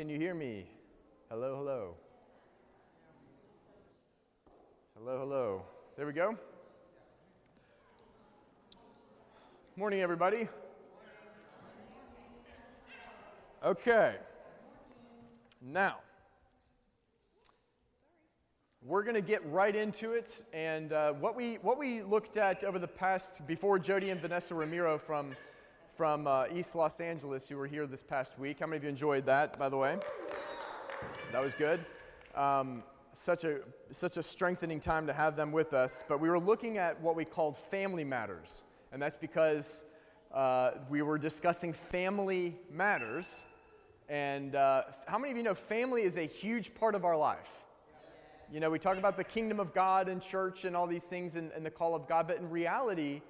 [0.00, 0.64] Can you hear me?
[1.28, 1.94] Hello, hello.
[4.96, 5.62] Hello, hello.
[5.94, 6.38] There we go.
[9.76, 10.48] Morning, everybody.
[13.62, 14.16] Okay.
[15.60, 15.98] Now,
[18.82, 20.46] we're going to get right into it.
[20.54, 24.54] And uh, what, we, what we looked at over the past, before Jody and Vanessa
[24.54, 25.36] Ramiro from,
[26.00, 28.60] from uh, East Los Angeles, who were here this past week.
[28.60, 29.98] How many of you enjoyed that, by the way?
[31.30, 31.84] That was good.
[32.34, 32.82] Um,
[33.12, 33.58] such a,
[33.90, 36.02] such a strengthening time to have them with us.
[36.08, 38.62] But we were looking at what we called family matters.
[38.92, 39.84] And that's because
[40.32, 43.26] uh, we were discussing family matters.
[44.08, 47.66] And uh, how many of you know family is a huge part of our life?
[48.50, 51.34] You know, we talk about the kingdom of God and church and all these things
[51.34, 53.20] and, and the call of God, but in reality,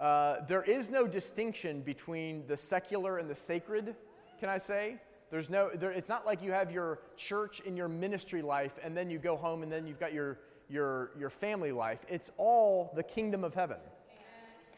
[0.00, 3.94] uh, there is no distinction between the secular and the sacred,
[4.38, 4.96] can I say?
[5.30, 8.96] There's no, there, it's not like you have your church in your ministry life and
[8.96, 10.38] then you go home and then you've got your,
[10.68, 11.98] your, your family life.
[12.08, 13.78] It's all the kingdom of heaven.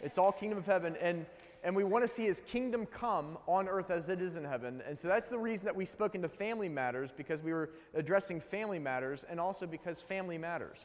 [0.01, 0.97] It's all kingdom of heaven.
[1.01, 1.27] And,
[1.65, 4.81] and we want to see his kingdom come on earth as it is in heaven.
[4.87, 8.41] And so that's the reason that we spoke into family matters because we were addressing
[8.41, 10.79] family matters and also because family matters.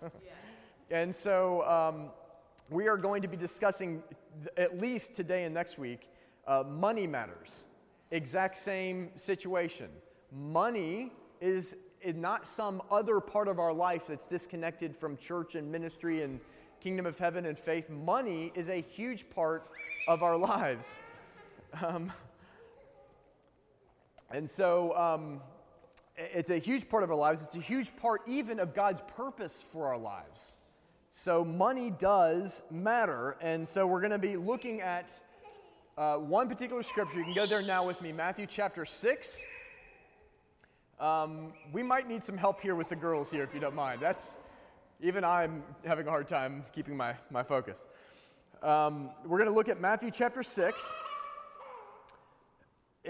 [0.89, 2.09] and so um,
[2.73, 4.01] we are going to be discussing,
[4.57, 6.09] at least today and next week,
[6.47, 7.63] uh, money matters
[8.11, 9.89] exact same situation.
[10.31, 11.75] Money is
[12.15, 16.39] not some other part of our life that's disconnected from church and ministry and
[16.81, 17.89] kingdom of heaven and faith.
[17.89, 19.67] Money is a huge part
[20.07, 20.87] of our lives.
[21.81, 22.11] Um,
[24.31, 25.41] and so um,
[26.17, 27.43] it's a huge part of our lives.
[27.43, 30.53] It's a huge part even of God's purpose for our lives.
[31.15, 33.37] So money does matter.
[33.39, 35.09] And so we're going to be looking at
[35.97, 37.19] uh, one particular scripture.
[37.19, 39.41] You can go there now with me, Matthew chapter 6.
[40.99, 44.01] Um, we might need some help here with the girls here, if you don't mind.
[44.01, 44.39] That's
[45.01, 47.85] even I'm having a hard time keeping my, my focus.
[48.63, 50.93] Um, we're going to look at Matthew chapter 6,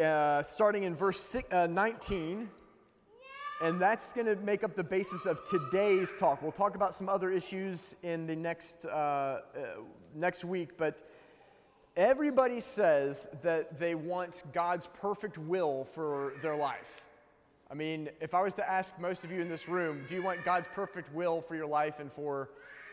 [0.02, 2.50] uh, starting in verse six, uh, 19.
[3.62, 6.42] And that's going to make up the basis of today's talk.
[6.42, 9.40] We'll talk about some other issues in the next, uh, uh
[10.16, 11.00] next week, but
[11.96, 17.04] Everybody says that they want God's perfect will for their life.
[17.70, 20.24] I mean, if I was to ask most of you in this room, do you
[20.24, 22.50] want God's perfect will for your life and for,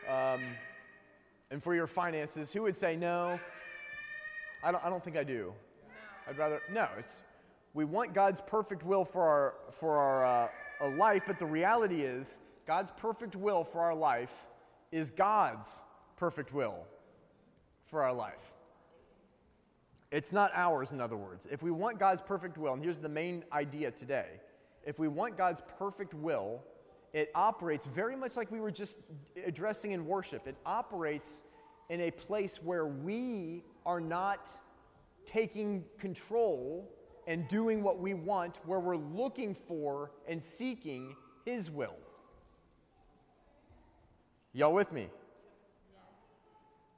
[0.07, 0.41] um,
[1.49, 2.53] and for your finances?
[2.53, 3.39] Who would say no?
[4.63, 5.51] I don't, I don't think I do.
[6.29, 7.21] I'd rather, no, it's,
[7.73, 12.27] we want God's perfect will for our, for our uh, life, but the reality is
[12.67, 14.45] God's perfect will for our life
[14.91, 15.79] is God's
[16.17, 16.85] perfect will
[17.85, 18.51] for our life.
[20.11, 21.47] It's not ours, in other words.
[21.49, 24.27] If we want God's perfect will, and here's the main idea today
[24.83, 26.63] if we want God's perfect will,
[27.13, 28.97] it operates very much like we were just
[29.45, 30.47] addressing in worship.
[30.47, 31.43] It operates
[31.89, 34.47] in a place where we are not
[35.25, 36.89] taking control
[37.31, 41.15] and doing what we want, where we're looking for and seeking
[41.45, 41.95] His will.
[44.53, 45.07] Y'all with me?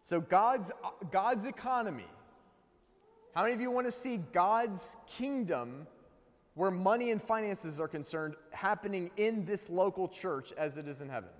[0.02, 0.72] So God's,
[1.12, 2.08] God's economy
[3.34, 5.88] how many of you want to see God's kingdom,
[6.54, 11.10] where money and finances are concerned, happening in this local church as it is in
[11.10, 11.32] heaven?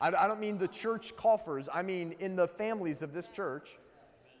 [0.00, 3.70] I, I don't mean the church coffers, I mean in the families of this church.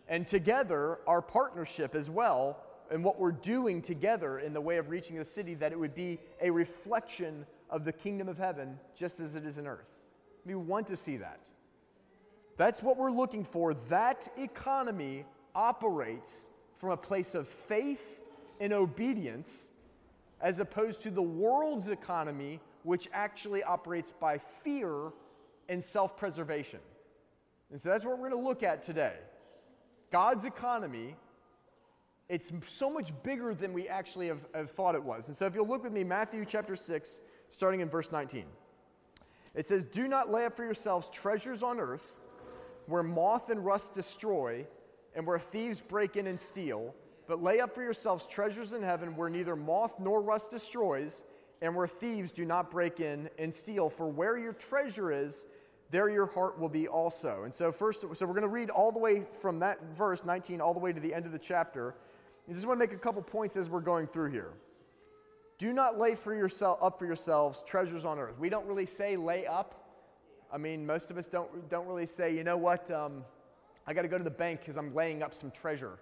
[0.08, 4.90] And together, our partnership as well, and what we're doing together in the way of
[4.90, 9.20] reaching the city, that it would be a reflection of the kingdom of heaven just
[9.20, 9.88] as it is in earth.
[10.44, 11.40] We want to see that.
[12.56, 13.74] That's what we're looking for.
[13.88, 16.46] That economy operates
[16.78, 18.20] from a place of faith
[18.60, 19.68] and obedience
[20.40, 25.10] as opposed to the world's economy, which actually operates by fear
[25.68, 26.80] and self preservation.
[27.70, 29.14] And so that's what we're going to look at today.
[30.12, 31.16] God's economy,
[32.28, 35.28] it's so much bigger than we actually have, have thought it was.
[35.28, 37.20] And so if you'll look with me, Matthew chapter 6,
[37.50, 38.44] starting in verse 19.
[39.54, 42.20] It says, Do not lay up for yourselves treasures on earth
[42.86, 44.66] where moth and rust destroy
[45.14, 46.94] and where thieves break in and steal,
[47.26, 51.22] but lay up for yourselves treasures in heaven where neither moth nor rust destroys,
[51.62, 53.88] and where thieves do not break in and steal.
[53.88, 55.46] For where your treasure is,
[55.90, 57.44] there your heart will be also.
[57.44, 60.60] And so, first, so we're going to read all the way from that verse 19
[60.60, 61.94] all the way to the end of the chapter.
[62.48, 64.52] I just want to make a couple points as we're going through here.
[65.58, 68.38] Do not lay for yourself up for yourselves treasures on earth.
[68.38, 69.82] We don't really say lay up.
[70.52, 72.90] I mean, most of us don't don't really say, you know what.
[72.90, 73.24] Um,
[73.86, 75.98] I got to go to the bank because I'm laying up some treasure.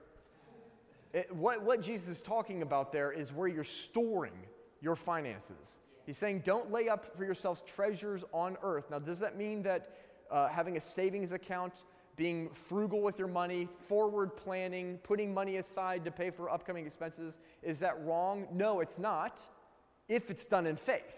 [1.13, 4.33] It, what, what Jesus is talking about there is where you're storing
[4.81, 5.79] your finances.
[6.07, 8.91] He's saying, don't lay up for yourselves treasures on earth.
[8.91, 9.91] Now, does that mean that
[10.31, 11.85] uh, having a savings account,
[12.17, 17.35] being frugal with your money, forward planning, putting money aside to pay for upcoming expenses,
[17.63, 18.47] is that wrong?
[18.53, 19.41] No, it's not,
[20.09, 21.17] if it's done in faith.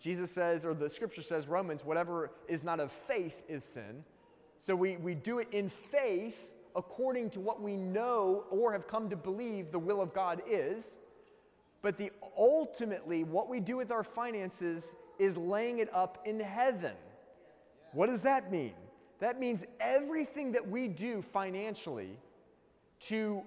[0.00, 4.04] Jesus says, or the scripture says, Romans, whatever is not of faith is sin.
[4.60, 6.36] So we, we do it in faith
[6.76, 10.96] according to what we know or have come to believe the will of God is.
[11.80, 14.84] But the ultimately, what we do with our finances
[15.18, 16.94] is laying it up in heaven.
[17.92, 18.74] What does that mean?
[19.24, 22.18] That means everything that we do financially
[23.08, 23.40] to,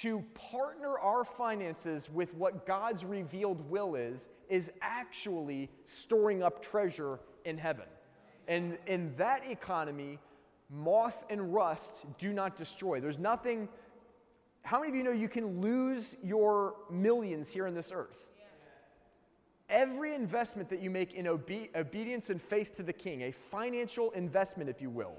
[0.00, 7.20] to partner our finances with what God's revealed will is, is actually storing up treasure
[7.44, 7.84] in heaven.
[8.48, 10.18] And in that economy,
[10.68, 12.98] moth and rust do not destroy.
[12.98, 13.68] There's nothing
[14.62, 18.26] how many of you know you can lose your millions here on this earth?
[19.70, 24.10] Every investment that you make in obe- obedience and faith to the king, a financial
[24.10, 25.14] investment, if you will,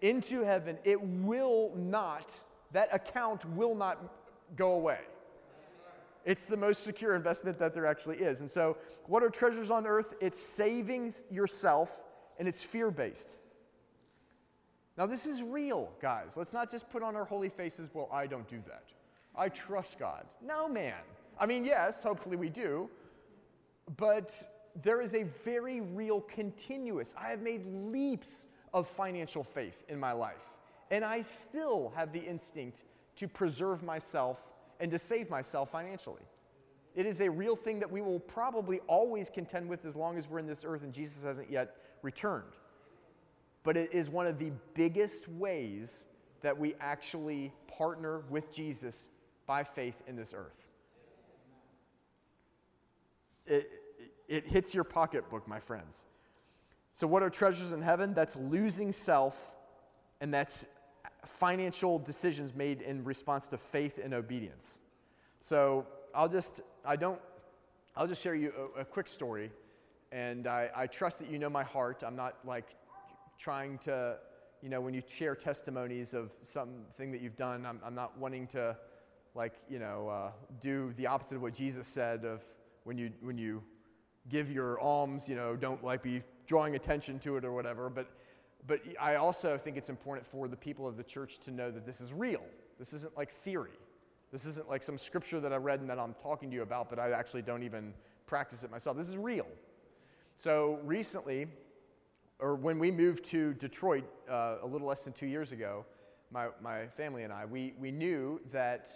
[0.00, 2.30] into heaven, it will not,
[2.72, 3.98] that account will not
[4.54, 5.00] go away.
[6.24, 8.40] It's the most secure investment that there actually is.
[8.40, 8.76] And so,
[9.06, 10.14] what are treasures on earth?
[10.20, 12.00] It's saving yourself
[12.38, 13.36] and it's fear based.
[14.96, 16.32] Now, this is real, guys.
[16.36, 18.84] Let's not just put on our holy faces, well, I don't do that.
[19.36, 20.24] I trust God.
[20.44, 20.94] No, man.
[21.38, 22.88] I mean, yes, hopefully we do,
[23.96, 24.32] but
[24.82, 27.14] there is a very real continuous.
[27.18, 30.50] I have made leaps of financial faith in my life,
[30.90, 32.84] and I still have the instinct
[33.16, 34.38] to preserve myself
[34.80, 36.22] and to save myself financially.
[36.94, 40.28] It is a real thing that we will probably always contend with as long as
[40.28, 42.52] we're in this earth and Jesus hasn't yet returned
[43.66, 46.04] but it is one of the biggest ways
[46.40, 49.08] that we actually partner with Jesus
[49.44, 50.68] by faith in this earth.
[53.44, 53.75] It,
[54.28, 56.06] it hits your pocketbook, my friends.
[56.94, 58.14] So, what are treasures in heaven?
[58.14, 59.54] That's losing self,
[60.20, 60.66] and that's
[61.24, 64.80] financial decisions made in response to faith and obedience.
[65.40, 67.20] So, I'll just, I don't,
[67.96, 69.50] I'll just share you a, a quick story,
[70.10, 72.02] and I, I trust that you know my heart.
[72.04, 72.74] I'm not like
[73.38, 74.16] trying to,
[74.62, 78.46] you know, when you share testimonies of something that you've done, I'm, I'm not wanting
[78.48, 78.76] to,
[79.34, 80.30] like, you know, uh,
[80.60, 82.40] do the opposite of what Jesus said of
[82.84, 83.62] when you, when you
[84.28, 87.88] give your alms, you know, don't like be drawing attention to it or whatever.
[87.88, 88.10] But,
[88.66, 91.86] but I also think it's important for the people of the church to know that
[91.86, 92.42] this is real.
[92.78, 93.78] This isn't like theory.
[94.32, 96.90] This isn't like some scripture that I read and that I'm talking to you about,
[96.90, 97.94] but I actually don't even
[98.26, 98.96] practice it myself.
[98.96, 99.46] This is real.
[100.36, 101.46] So recently,
[102.38, 105.86] or when we moved to Detroit uh, a little less than two years ago,
[106.30, 108.88] my, my family and I, we, we knew that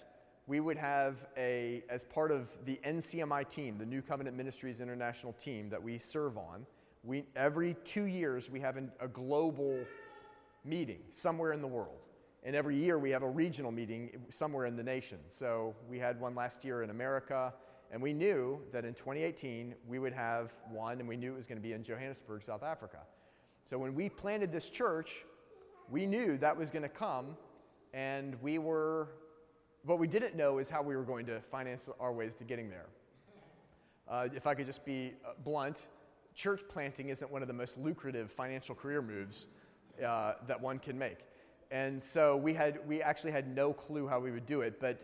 [0.50, 5.32] we would have a, as part of the NCMI team, the New Covenant Ministries International
[5.34, 6.66] team that we serve on,
[7.04, 9.78] we, every two years we have an, a global
[10.64, 12.00] meeting somewhere in the world.
[12.42, 15.18] And every year we have a regional meeting somewhere in the nation.
[15.30, 17.54] So we had one last year in America,
[17.92, 21.46] and we knew that in 2018 we would have one, and we knew it was
[21.46, 22.98] going to be in Johannesburg, South Africa.
[23.66, 25.24] So when we planted this church,
[25.88, 27.36] we knew that was going to come,
[27.94, 29.10] and we were,
[29.84, 32.68] what we didn't know is how we were going to finance our ways to getting
[32.68, 32.86] there.
[34.08, 35.88] Uh, if I could just be uh, blunt,
[36.34, 39.46] church planting isn't one of the most lucrative financial career moves
[40.04, 41.18] uh, that one can make.
[41.70, 45.00] And so we, had, we actually had no clue how we would do it, but,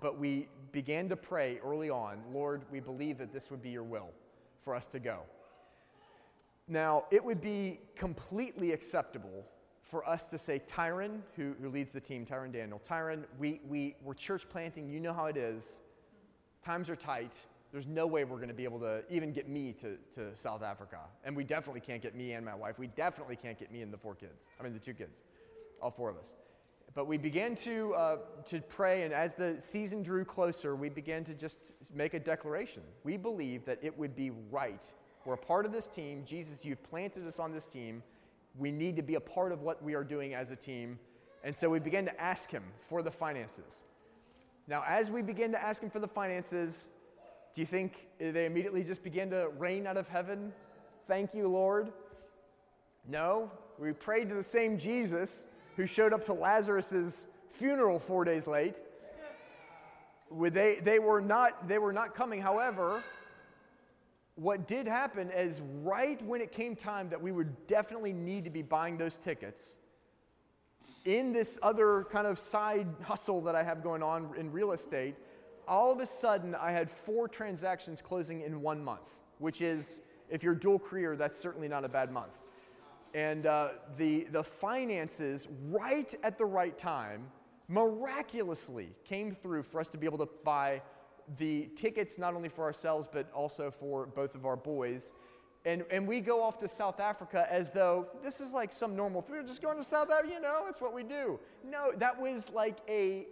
[0.00, 3.84] but we began to pray early on Lord, we believe that this would be your
[3.84, 4.10] will
[4.64, 5.20] for us to go.
[6.66, 9.44] Now, it would be completely acceptable
[9.88, 13.96] for us to say, Tyrone, who, who leads the team, Tyrone Daniel, Tyrone, we, we,
[14.02, 14.88] we're church planting.
[14.88, 15.62] You know how it is.
[16.64, 17.32] Times are tight.
[17.72, 20.62] There's no way we're going to be able to even get me to, to South
[20.62, 20.98] Africa.
[21.24, 22.78] And we definitely can't get me and my wife.
[22.78, 24.40] We definitely can't get me and the four kids.
[24.60, 25.16] I mean, the two kids,
[25.80, 26.28] all four of us.
[26.94, 28.16] But we began to, uh,
[28.46, 32.82] to pray, and as the season drew closer, we began to just make a declaration.
[33.04, 34.82] We believe that it would be right
[35.28, 36.22] we're a part of this team.
[36.24, 38.02] Jesus, you've planted us on this team.
[38.56, 40.98] We need to be a part of what we are doing as a team.
[41.44, 43.64] And so we began to ask him for the finances.
[44.66, 46.86] Now, as we begin to ask him for the finances,
[47.54, 50.52] do you think they immediately just began to rain out of heaven?
[51.06, 51.92] Thank you, Lord.
[53.06, 58.46] No, we prayed to the same Jesus who showed up to Lazarus's funeral four days
[58.46, 58.76] late.
[60.30, 62.42] They, they, were not, they were not coming.
[62.42, 63.02] However,
[64.38, 68.50] what did happen is right when it came time that we would definitely need to
[68.50, 69.74] be buying those tickets,
[71.04, 75.16] in this other kind of side hustle that I have going on in real estate,
[75.66, 80.42] all of a sudden, I had four transactions closing in one month, which is, if
[80.44, 82.32] you're dual career, that's certainly not a bad month.
[83.14, 87.26] And uh, the, the finances, right at the right time,
[87.66, 90.80] miraculously came through for us to be able to buy
[91.36, 95.12] the tickets not only for ourselves, but also for both of our boys.
[95.64, 99.20] And, and we go off to South Africa as though this is like some normal
[99.20, 99.36] thing.
[99.36, 101.38] We're just going to South Africa, you know, it's what we do.
[101.64, 103.26] No, that was like a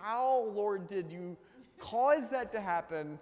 [0.00, 1.36] how, Lord, did you
[1.78, 3.18] cause that to happen?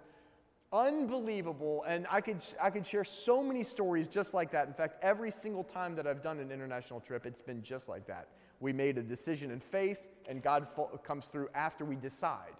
[0.71, 1.83] Unbelievable.
[1.87, 4.67] And I could, I could share so many stories just like that.
[4.67, 8.07] In fact, every single time that I've done an international trip, it's been just like
[8.07, 8.29] that.
[8.61, 10.67] We made a decision in faith, and God
[11.03, 12.53] comes through after we decide.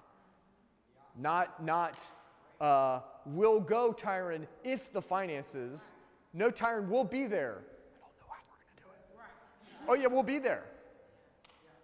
[1.21, 1.99] Not, not
[2.59, 5.81] uh, we'll go, Tyrone, if the finances.
[6.33, 7.61] No, Tyrone, we'll be there.
[7.61, 9.89] I don't know how we're going to do it.
[9.89, 10.63] Oh, yeah, we'll be there.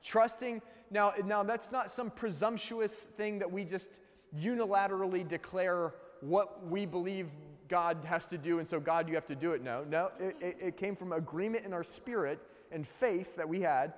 [0.04, 0.62] Trusting.
[0.90, 3.90] Now, now, that's not some presumptuous thing that we just
[4.36, 7.28] unilaterally declare what we believe
[7.68, 9.62] God has to do, and so God, you have to do it.
[9.62, 12.40] No, no, it, it, it came from agreement in our spirit
[12.72, 13.94] and faith that we had.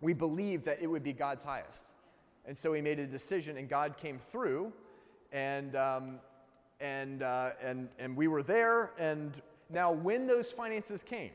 [0.00, 1.84] We believed that it would be God's highest.
[2.48, 4.72] And so we made a decision, and God came through,
[5.32, 6.18] and, um,
[6.80, 8.92] and, uh, and, and we were there.
[8.98, 9.34] And
[9.68, 11.32] now, when those finances came,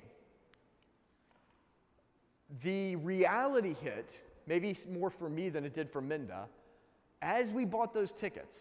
[2.63, 4.09] the reality hit,
[4.47, 6.47] maybe more for me than it did for Minda,
[7.21, 8.55] as we bought those tickets,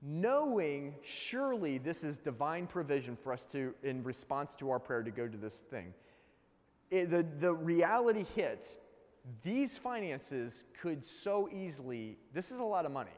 [0.00, 5.10] knowing surely this is divine provision for us to, in response to our prayer, to
[5.10, 5.92] go to this thing.
[6.92, 8.64] It, the, the reality hit,
[9.42, 13.10] these finances could so easily, this is a lot of money.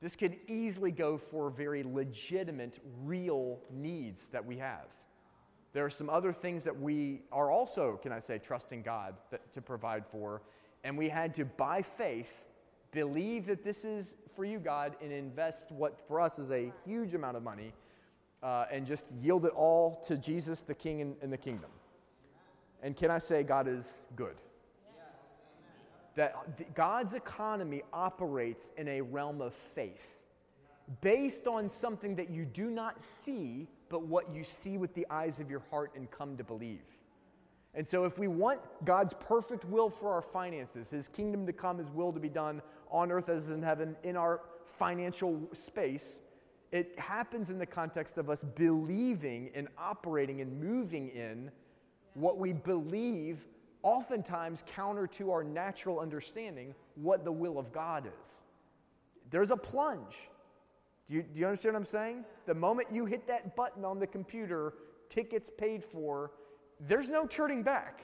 [0.00, 4.86] This could easily go for very legitimate, real needs that we have.
[5.72, 9.52] There are some other things that we are also, can I say, trusting God that,
[9.54, 10.42] to provide for.
[10.84, 12.44] And we had to, by faith,
[12.92, 17.14] believe that this is for you, God, and invest what for us is a huge
[17.14, 17.72] amount of money
[18.42, 21.70] uh, and just yield it all to Jesus, the King, and, and the kingdom.
[22.82, 24.36] And can I say, God is good?
[26.16, 30.22] That God's economy operates in a realm of faith
[31.00, 35.40] based on something that you do not see, but what you see with the eyes
[35.40, 36.84] of your heart and come to believe.
[37.74, 41.78] And so, if we want God's perfect will for our finances, His kingdom to come,
[41.78, 46.18] His will to be done on earth as in heaven, in our financial space,
[46.72, 51.50] it happens in the context of us believing and operating and moving in
[52.14, 53.46] what we believe
[53.82, 58.28] oftentimes counter to our natural understanding what the will of God is.
[59.30, 60.30] There's a plunge.
[61.08, 62.24] Do you, do you understand what I'm saying?
[62.46, 64.74] The moment you hit that button on the computer,
[65.08, 66.32] tickets paid for,
[66.80, 68.02] there's no turning back.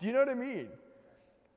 [0.00, 0.68] Do you know what I mean?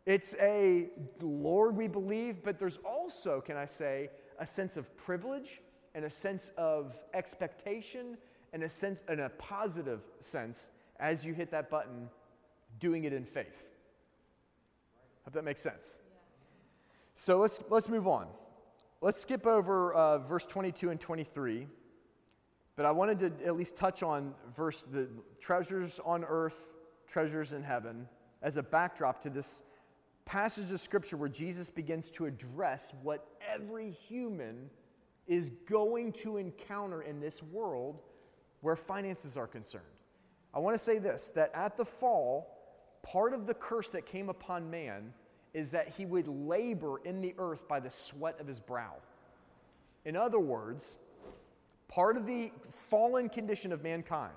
[0.05, 0.89] It's a
[1.21, 5.61] Lord, we believe, but there's also, can I say, a sense of privilege
[5.95, 8.17] and a sense of expectation
[8.51, 10.67] and a sense, in a positive sense,
[10.99, 12.09] as you hit that button
[12.79, 13.63] doing it in faith.
[15.25, 15.97] Hope that makes sense.
[17.15, 18.27] So let's, let's move on.
[19.01, 21.67] Let's skip over uh, verse 22 and 23.
[22.75, 26.73] But I wanted to at least touch on verse the treasures on earth,
[27.07, 28.07] treasures in heaven,
[28.41, 29.63] as a backdrop to this
[30.25, 34.69] passage of scripture where Jesus begins to address what every human
[35.27, 38.01] is going to encounter in this world
[38.61, 39.83] where finances are concerned.
[40.53, 42.52] I want to say this that at the fall,
[43.03, 45.13] Part of the curse that came upon man
[45.53, 48.95] is that he would labor in the earth by the sweat of his brow.
[50.05, 50.97] In other words,
[51.87, 54.33] part of the fallen condition of mankind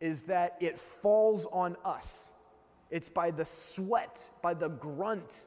[0.00, 2.28] is that it falls on us.
[2.90, 5.44] It's by the sweat, by the grunt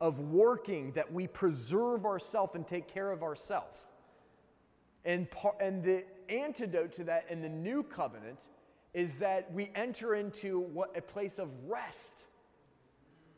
[0.00, 3.78] of working that we preserve ourselves and take care of ourselves.
[5.04, 8.40] And, par- and the antidote to that in the new covenant
[8.94, 12.24] is that we enter into what a place of rest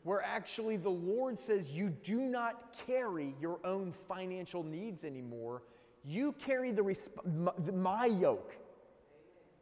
[0.07, 5.63] where actually the Lord says you do not carry your own financial needs anymore.
[6.05, 8.55] You carry the resp- my yoke.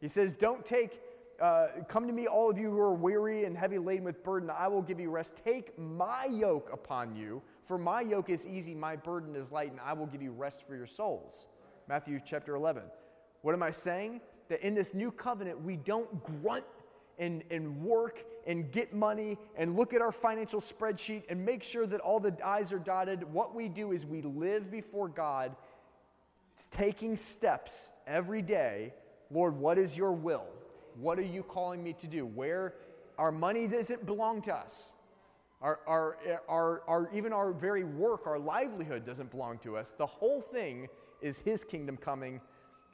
[0.01, 1.01] He says, Don't take,
[1.41, 4.51] uh, come to me, all of you who are weary and heavy laden with burden,
[4.51, 5.33] I will give you rest.
[5.43, 9.79] Take my yoke upon you, for my yoke is easy, my burden is light, and
[9.83, 11.47] I will give you rest for your souls.
[11.89, 12.83] Matthew chapter 11.
[13.41, 14.21] What am I saying?
[14.49, 16.65] That in this new covenant, we don't grunt
[17.17, 21.87] and, and work and get money and look at our financial spreadsheet and make sure
[21.87, 23.23] that all the I's are dotted.
[23.23, 25.55] What we do is we live before God,
[26.71, 28.93] taking steps every day.
[29.31, 30.45] Lord, what is your will?
[30.99, 32.25] What are you calling me to do?
[32.25, 32.75] Where
[33.17, 34.91] our money doesn't belong to us.
[35.61, 39.95] Our, our, our, our, even our very work, our livelihood doesn't belong to us.
[39.97, 40.87] The whole thing
[41.21, 42.39] is His kingdom coming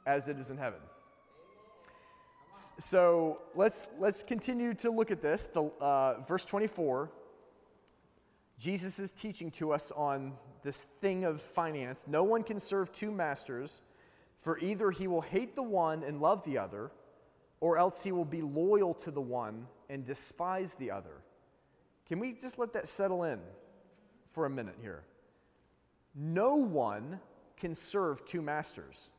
[0.06, 0.80] as it is in heaven.
[2.78, 5.46] So let's, let's continue to look at this.
[5.46, 7.10] The, uh, verse 24,
[8.58, 12.06] Jesus is teaching to us on this thing of finance.
[12.06, 13.82] No one can serve two masters,
[14.40, 16.90] for either he will hate the one and love the other,
[17.60, 21.22] or else he will be loyal to the one and despise the other.
[22.06, 23.40] Can we just let that settle in
[24.32, 25.04] for a minute here?
[26.14, 27.18] No one
[27.56, 29.10] can serve two masters.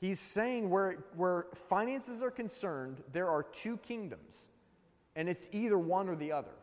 [0.00, 4.48] He's saying where, where finances are concerned, there are two kingdoms,
[5.14, 6.54] and it's either one or the other.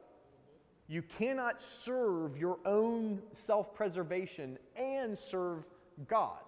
[0.88, 5.66] You cannot serve your own self preservation and serve
[6.08, 6.40] God.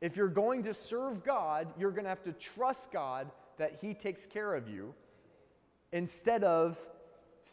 [0.00, 3.94] If you're going to serve God, you're going to have to trust God that He
[3.94, 4.94] takes care of you
[5.92, 6.78] instead of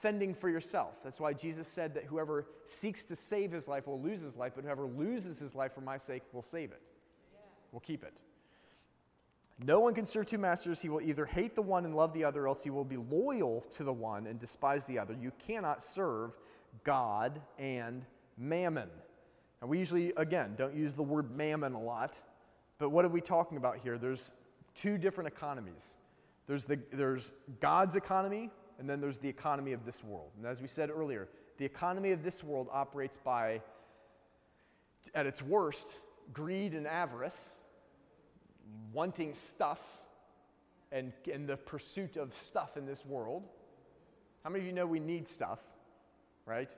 [0.04, 0.96] fending for yourself.
[1.02, 4.52] That's why Jesus said that whoever seeks to save his life will lose his life,
[4.56, 6.82] but whoever loses his life for my sake will save it,
[7.74, 8.13] will keep it.
[9.60, 10.80] No one can serve two masters.
[10.80, 13.65] He will either hate the one and love the other, else he will be loyal
[13.75, 15.15] to the one and despise the other.
[15.20, 16.38] You cannot serve
[16.84, 18.06] God and
[18.38, 18.89] mammon.
[19.62, 22.20] And we usually, again, don't use the word mammon a lot,
[22.80, 23.98] but what are we talking about here?
[23.98, 24.32] There's
[24.75, 25.96] two different economies.
[26.48, 28.50] There's, the, there's God's economy,
[28.80, 30.32] and then there's the economy of this world.
[30.38, 33.62] And as we said earlier, the economy of this world operates by,
[35.15, 35.88] at its worst,
[36.34, 37.50] greed and avarice,
[38.92, 39.80] wanting stuff
[40.92, 43.44] and, and the pursuit of stuff in this world.
[44.44, 45.60] How many of you know we need stuff,
[46.46, 46.70] right?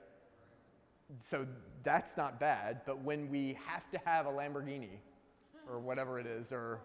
[1.30, 1.46] So
[1.84, 4.98] that's not bad, but when we have to have a Lamborghini
[5.70, 6.80] or whatever it is, or,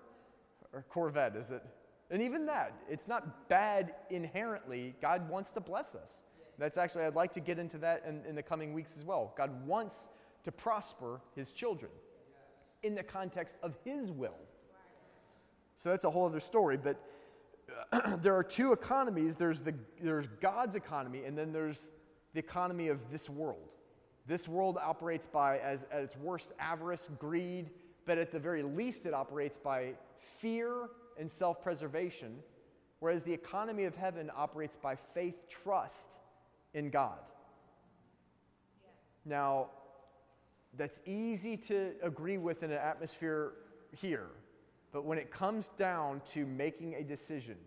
[0.74, 1.64] or Corvette, is it?
[2.10, 4.96] And even that, it's not bad inherently.
[5.02, 6.22] God wants to bless us.
[6.58, 9.34] That's actually, I'd like to get into that in, in the coming weeks as well.
[9.38, 9.96] God wants
[10.44, 11.92] to prosper his children
[12.84, 14.36] in the context of his will.
[15.82, 16.78] So that's a whole other story.
[16.78, 17.02] But
[17.92, 21.80] uh, there are two economies there's, the, there's God's economy, and then there's
[22.34, 23.68] the economy of this world.
[24.28, 27.72] This world operates by, as, at its worst, avarice, greed,
[28.06, 29.94] but at the very least, it operates by
[30.40, 30.90] fear
[31.20, 32.38] and self preservation,
[33.00, 36.20] whereas the economy of heaven operates by faith, trust
[36.76, 37.18] in God.
[38.84, 38.90] Yeah.
[39.26, 39.68] Now,
[40.78, 43.54] that's easy to agree with in an atmosphere
[44.00, 44.28] here,
[44.92, 47.58] but when it comes down to making a decision,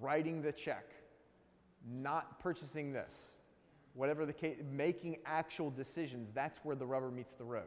[0.00, 0.84] writing the check,
[1.86, 3.38] not purchasing this,
[3.94, 7.64] whatever the case, making actual decisions, that's where the rubber meets the road.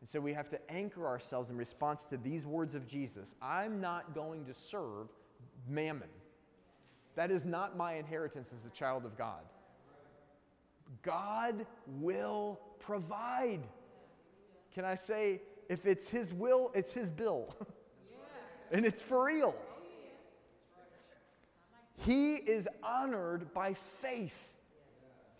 [0.00, 3.80] And so we have to anchor ourselves in response to these words of Jesus I'm
[3.80, 5.08] not going to serve
[5.68, 6.08] mammon.
[7.14, 9.42] That is not my inheritance as a child of God.
[11.02, 11.66] God
[12.00, 13.60] will provide.
[14.74, 17.54] Can I say, if it's His will, it's His bill.
[18.72, 19.54] and it's for real.
[21.98, 24.36] He is honored by faith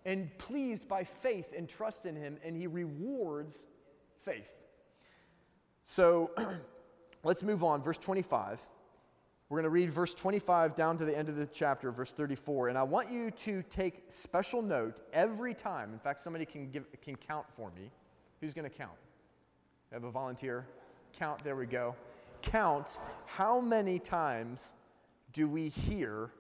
[0.04, 3.66] and pleased by faith and trust in Him, and He rewards
[4.24, 4.50] faith.
[5.86, 6.30] So
[7.24, 7.82] let's move on.
[7.82, 8.60] Verse 25.
[9.48, 12.68] We're going to read verse 25 down to the end of the chapter, verse 34.
[12.68, 15.92] And I want you to take special note every time.
[15.92, 17.90] In fact, somebody can, give, can count for me.
[18.40, 18.96] Who's going to count?
[19.92, 20.66] Have a volunteer.
[21.12, 21.94] Count, there we go.
[22.40, 24.74] Count how many times
[25.32, 26.30] do we hear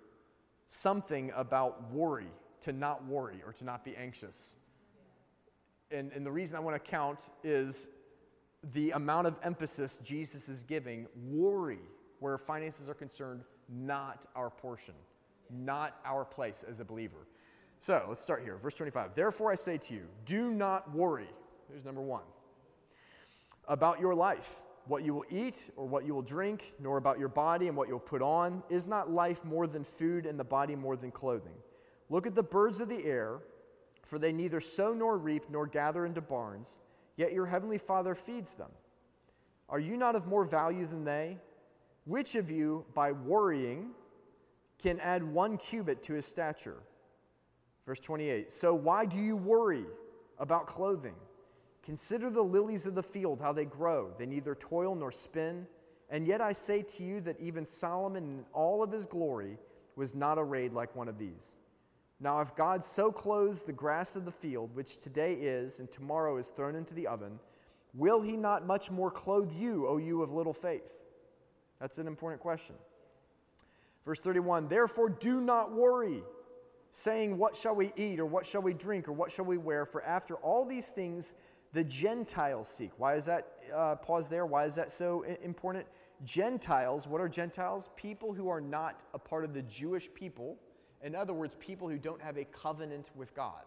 [0.68, 2.30] something about worry,
[2.62, 4.56] to not worry or to not be anxious?
[5.92, 7.88] and, and the reason I want to count is
[8.72, 11.80] the amount of emphasis Jesus is giving worry,
[12.20, 14.94] where finances are concerned, not our portion,
[15.50, 17.26] not our place as a believer.
[17.80, 18.56] So let's start here.
[18.56, 19.14] Verse 25.
[19.14, 21.28] Therefore, I say to you, do not worry.
[21.68, 22.22] Here's number one
[23.68, 27.28] about your life, what you will eat or what you will drink, nor about your
[27.28, 28.62] body and what you'll put on.
[28.68, 31.54] Is not life more than food and the body more than clothing?
[32.10, 33.40] Look at the birds of the air
[34.02, 36.80] for they neither sow nor reap nor gather into barns,
[37.16, 38.70] yet your heavenly Father feeds them.
[39.68, 41.38] Are you not of more value than they?
[42.04, 43.90] Which of you, by worrying,
[44.78, 46.82] can add one cubit to his stature?
[47.86, 49.86] Verse 28 So why do you worry
[50.38, 51.14] about clothing?
[51.82, 54.12] Consider the lilies of the field, how they grow.
[54.18, 55.66] They neither toil nor spin.
[56.10, 59.58] And yet I say to you that even Solomon in all of his glory
[59.96, 61.56] was not arrayed like one of these.
[62.20, 66.36] Now, if God so clothes the grass of the field, which today is and tomorrow
[66.36, 67.40] is thrown into the oven,
[67.94, 70.92] will he not much more clothe you, O you of little faith?
[71.80, 72.76] That's an important question.
[74.04, 76.22] Verse 31 Therefore, do not worry,
[76.92, 79.84] saying, What shall we eat, or what shall we drink, or what shall we wear?
[79.84, 81.34] For after all these things
[81.72, 82.90] the Gentiles seek.
[82.98, 85.86] Why is that, uh, pause there, why is that so important?
[86.24, 87.90] Gentiles, what are Gentiles?
[87.96, 90.58] People who are not a part of the Jewish people.
[91.02, 93.62] In other words, people who don't have a covenant with God.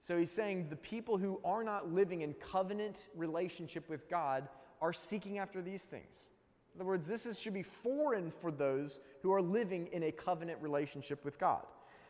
[0.00, 4.48] So he's saying the people who are not living in covenant relationship with God
[4.80, 6.30] are seeking after these things.
[6.74, 10.12] In other words, this is, should be foreign for those who are living in a
[10.12, 11.64] covenant relationship with God.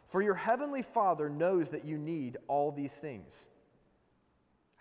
[0.06, 3.48] For your heavenly Father knows that you need all these things.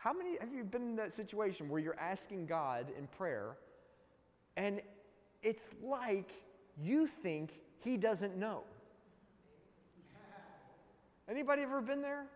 [0.05, 3.57] How many have you been in that situation where you're asking God in prayer
[4.55, 4.79] and
[5.41, 6.29] it's like
[6.79, 8.61] you think he doesn't know?
[11.27, 12.27] Anybody ever been there?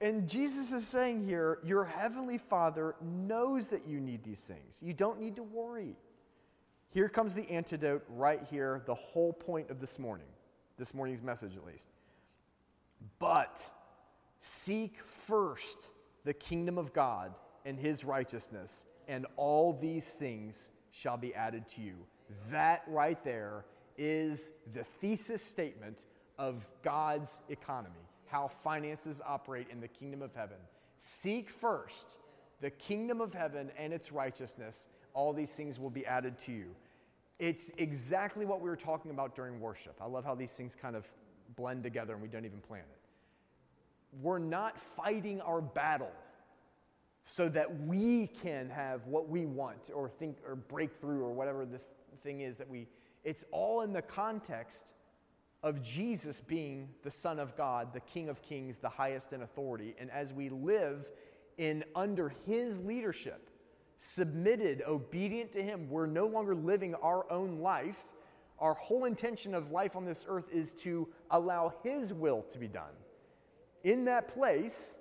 [0.00, 4.78] And Jesus is saying here, your heavenly Father knows that you need these things.
[4.80, 5.94] You don't need to worry.
[6.88, 10.28] Here comes the antidote right here, the whole point of this morning,
[10.78, 11.88] this morning's message at least.
[13.18, 13.62] But
[14.40, 15.90] seek first
[16.24, 21.80] the kingdom of God and his righteousness, and all these things shall be added to
[21.80, 21.96] you.
[22.50, 23.64] That right there
[23.96, 26.04] is the thesis statement
[26.38, 30.58] of God's economy how finances operate in the kingdom of heaven.
[31.00, 32.18] Seek first
[32.60, 34.88] the kingdom of heaven and its righteousness.
[35.14, 36.66] All these things will be added to you.
[37.38, 39.96] It's exactly what we were talking about during worship.
[40.00, 41.06] I love how these things kind of
[41.56, 42.97] blend together and we don't even plan it.
[44.20, 46.12] We're not fighting our battle
[47.24, 51.66] so that we can have what we want or think or break through or whatever
[51.66, 51.84] this
[52.22, 52.88] thing is that we
[53.24, 54.84] it's all in the context
[55.62, 59.94] of Jesus being the Son of God, the King of Kings, the highest in authority.
[59.98, 61.08] And as we live
[61.56, 63.50] in under his leadership,
[63.98, 68.06] submitted, obedient to him, we're no longer living our own life.
[68.60, 72.68] Our whole intention of life on this earth is to allow his will to be
[72.68, 72.94] done.
[73.88, 74.98] In that place,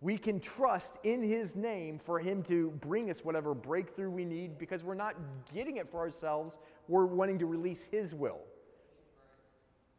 [0.00, 4.58] we can trust in his name for him to bring us whatever breakthrough we need
[4.58, 5.14] because we're not
[5.54, 6.58] getting it for ourselves.
[6.88, 8.40] We're wanting to release his will.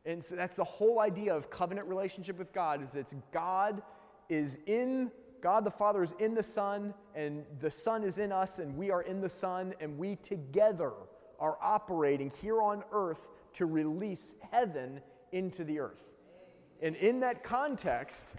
[0.05, 3.81] And so that's the whole idea of covenant relationship with God is it's God
[4.27, 8.59] is in God the Father is in the Son and the Son is in us
[8.59, 10.91] and we are in the Son and we together
[11.39, 14.99] are operating here on earth to release heaven
[15.31, 16.10] into the earth.
[16.81, 18.33] And in that context,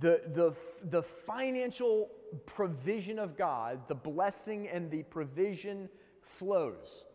[0.00, 0.56] the, the,
[0.90, 2.10] the financial
[2.44, 5.88] provision of God, the blessing and the provision
[6.20, 7.06] flows.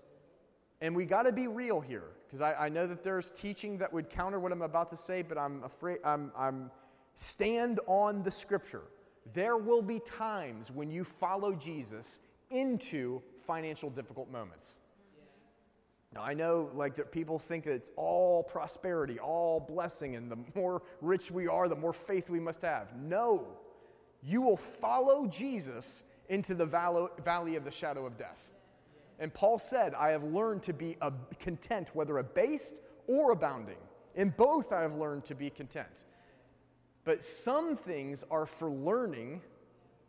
[0.81, 3.91] And we got to be real here because I, I, know that there's teaching that
[3.93, 6.71] would counter what I'm about to say, but I'm afraid I'm, I'm
[7.15, 8.83] stand on the scripture.
[9.33, 12.19] There will be times when you follow Jesus
[12.49, 14.79] into financial difficult moments.
[16.13, 20.37] Now, I know like that people think that it's all prosperity, all blessing, and the
[20.55, 22.93] more rich we are, the more faith we must have.
[22.97, 23.47] No,
[24.21, 28.47] you will follow Jesus into the valley of the shadow of death.
[29.19, 32.75] And Paul said, I have learned to be a content, whether abased
[33.07, 33.77] or abounding.
[34.15, 35.87] In both, I have learned to be content.
[37.05, 39.41] But some things are for learning,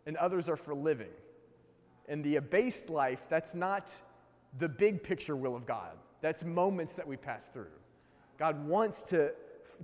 [0.07, 1.11] and others are for living.
[2.09, 3.93] And the abased life, that's not
[4.59, 5.97] the big picture will of God.
[6.21, 7.67] That's moments that we pass through.
[8.38, 9.33] God wants to,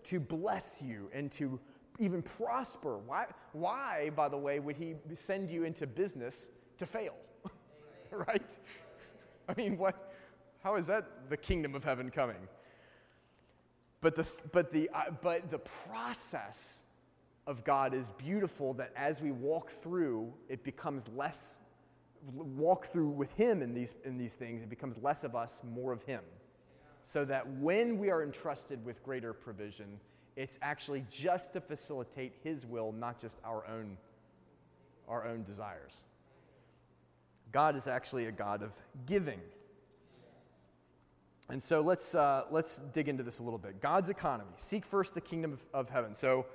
[0.05, 1.59] to bless you and to
[1.99, 2.99] even prosper.
[2.99, 7.15] Why, why, by the way, would He send you into business to fail?
[8.11, 8.43] right?
[9.49, 10.13] I mean, what,
[10.63, 12.49] how is that the kingdom of heaven coming?
[14.01, 16.79] But the, but, the, uh, but the process
[17.47, 21.58] of God is beautiful that as we walk through, it becomes less,
[22.33, 25.93] walk through with Him in these, in these things, it becomes less of us, more
[25.93, 26.23] of Him.
[27.05, 29.99] So that when we are entrusted with greater provision,
[30.37, 33.97] it's actually just to facilitate His will, not just our own,
[35.09, 35.95] our own desires.
[37.53, 38.75] God is actually a God of
[39.07, 39.41] giving.
[41.51, 43.81] And so let's, uh, let's dig into this a little bit.
[43.81, 44.53] God's economy.
[44.59, 46.15] Seek first the kingdom of, of heaven.
[46.15, 46.47] So,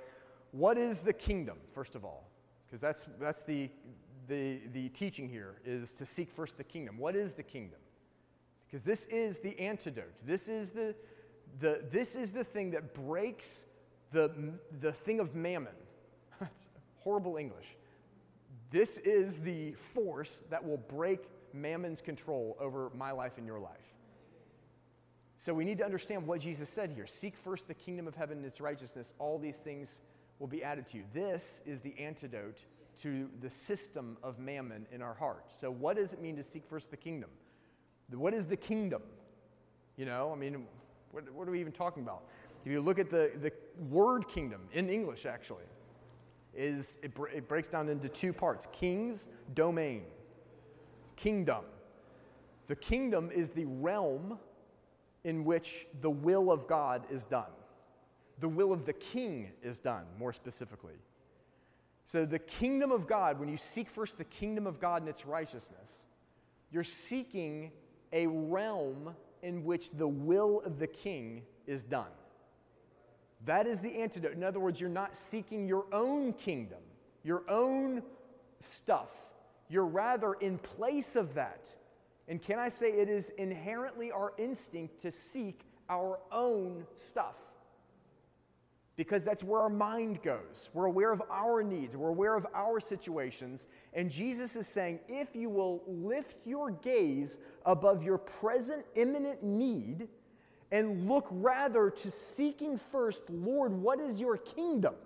[0.52, 2.30] what is the kingdom, first of all?
[2.64, 3.68] Because that's, that's the,
[4.28, 6.98] the, the teaching here, is to seek first the kingdom.
[6.98, 7.78] What is the kingdom?
[8.66, 10.12] Because this is the antidote.
[10.26, 10.94] This is the,
[11.60, 13.64] the, this is the thing that breaks
[14.12, 14.32] the,
[14.80, 15.74] the thing of mammon.
[17.04, 17.76] horrible English.
[18.70, 21.20] This is the force that will break
[21.52, 23.70] mammon's control over my life and your life.
[25.38, 27.06] So we need to understand what Jesus said here.
[27.06, 29.12] Seek first the kingdom of heaven and its righteousness.
[29.18, 30.00] All these things
[30.38, 31.04] will be added to you.
[31.12, 32.64] This is the antidote
[33.02, 35.46] to the system of mammon in our heart.
[35.60, 37.30] So, what does it mean to seek first the kingdom?
[38.10, 39.02] What is the kingdom?
[39.96, 40.66] You know, I mean,
[41.12, 42.22] What, what are we even talking about?
[42.64, 43.52] If you look at the, the
[43.90, 45.64] word kingdom in English, actually,
[46.54, 50.04] is it, it breaks down into two parts king's domain,
[51.16, 51.64] kingdom.
[52.66, 54.38] The kingdom is the realm
[55.24, 57.52] in which the will of God is done.
[58.40, 60.94] The will of the king is done, more specifically.
[62.06, 65.24] So, the kingdom of God, when you seek first the kingdom of God and its
[65.24, 66.06] righteousness,
[66.70, 67.70] you're seeking
[68.12, 72.10] a realm in which the will of the king is done.
[73.46, 74.32] That is the antidote.
[74.32, 76.78] In other words, you're not seeking your own kingdom,
[77.22, 78.02] your own
[78.60, 79.12] stuff.
[79.68, 81.68] You're rather in place of that.
[82.28, 87.36] And can I say it is inherently our instinct to seek our own stuff?
[88.96, 90.68] Because that's where our mind goes.
[90.72, 93.66] We're aware of our needs, we're aware of our situations.
[93.92, 100.08] And Jesus is saying, if you will lift your gaze above your present imminent need,
[100.74, 104.96] and look rather to seeking first, Lord, what is your kingdom?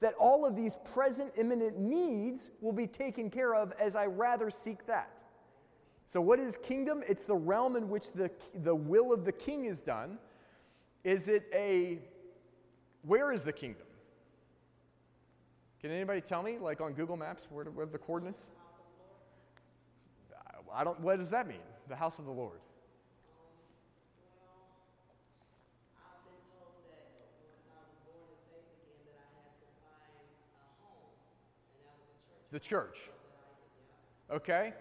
[0.00, 4.50] That all of these present imminent needs will be taken care of as I rather
[4.50, 5.10] seek that.
[6.04, 7.02] So, what is kingdom?
[7.08, 8.30] It's the realm in which the,
[8.62, 10.18] the will of the king is done.
[11.04, 11.98] Is it a,
[13.02, 13.86] where is the kingdom?
[15.80, 18.42] Can anybody tell me, like on Google Maps, where, where the coordinates?
[20.72, 21.58] I don't, what does that mean?
[21.88, 22.60] The house of the Lord.
[32.52, 32.98] The church.
[34.30, 34.72] Okay?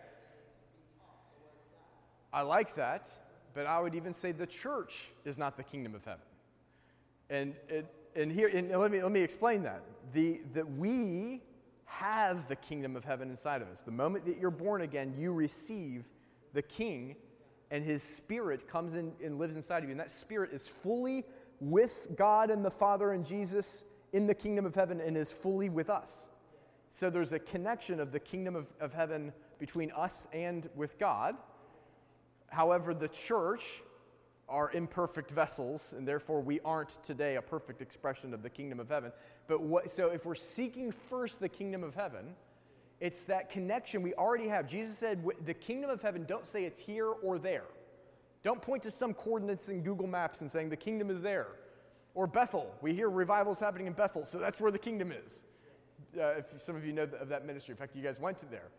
[2.32, 3.10] I like that,
[3.54, 6.22] but I would even say the church is not the kingdom of heaven.
[7.30, 9.84] And, it, and here, and let, me, let me explain that.
[10.14, 11.42] The, that we
[11.86, 13.82] have the kingdom of heaven inside of us.
[13.82, 16.06] The moment that you're born again, you receive
[16.54, 17.16] the king,
[17.70, 19.92] and his spirit comes in and lives inside of you.
[19.92, 21.26] And that spirit is fully
[21.60, 25.70] with God and the Father and Jesus in the kingdom of heaven and is fully
[25.70, 26.26] with us.
[26.92, 31.36] So there's a connection of the kingdom of, of heaven between us and with God.
[32.48, 33.64] However, the church
[34.52, 38.90] are imperfect vessels, and therefore we aren't today a perfect expression of the kingdom of
[38.90, 39.12] heaven.
[39.48, 42.36] But what, so if we're seeking first the kingdom of heaven,
[43.00, 44.68] it's that connection we already have.
[44.68, 47.66] Jesus said, the kingdom of heaven, don't say it's here or there.
[48.44, 51.48] Don't point to some coordinates in Google Maps and saying the kingdom is there.
[52.14, 52.76] Or Bethel.
[52.82, 55.44] We hear revivals happening in Bethel, so that's where the kingdom is
[56.20, 57.72] uh, if some of you know of that ministry.
[57.72, 58.70] In fact, you guys went to there.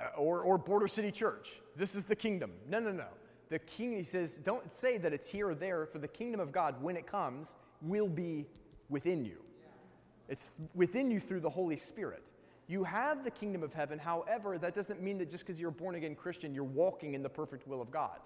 [0.00, 1.48] Uh, or, or Border City Church.
[1.74, 2.52] This is the kingdom.
[2.68, 3.06] No, no, no.
[3.48, 6.50] The king, he says, don't say that it's here or there, for the kingdom of
[6.50, 8.46] God, when it comes, will be
[8.88, 9.38] within you.
[10.28, 12.22] It's within you through the Holy Spirit.
[12.66, 15.72] You have the kingdom of heaven, however, that doesn't mean that just because you're a
[15.72, 18.18] born again Christian, you're walking in the perfect will of God.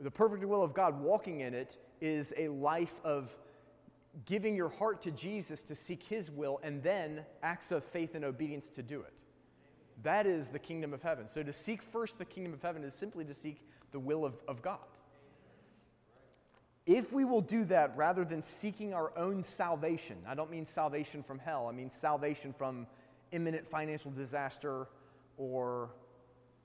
[0.00, 3.34] The perfect will of God, walking in it, is a life of
[4.26, 8.26] giving your heart to Jesus to seek his will, and then acts of faith and
[8.26, 9.14] obedience to do it.
[10.02, 11.28] That is the kingdom of heaven.
[11.30, 13.62] So to seek first the kingdom of heaven is simply to seek
[13.92, 14.78] the will of, of God.
[16.84, 21.22] If we will do that rather than seeking our own salvation, I don't mean salvation
[21.22, 22.86] from hell, I mean salvation from
[23.30, 24.88] imminent financial disaster
[25.36, 25.90] or